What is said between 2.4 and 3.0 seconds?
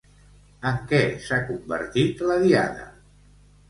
diada?